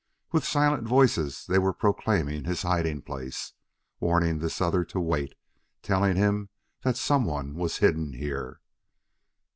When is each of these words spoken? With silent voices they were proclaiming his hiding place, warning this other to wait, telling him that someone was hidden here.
With 0.31 0.43
silent 0.47 0.87
voices 0.87 1.45
they 1.45 1.59
were 1.59 1.73
proclaiming 1.73 2.43
his 2.45 2.63
hiding 2.63 3.03
place, 3.03 3.53
warning 3.99 4.39
this 4.39 4.59
other 4.59 4.83
to 4.85 4.99
wait, 4.99 5.35
telling 5.83 6.15
him 6.15 6.49
that 6.81 6.97
someone 6.97 7.53
was 7.53 7.77
hidden 7.77 8.13
here. 8.13 8.61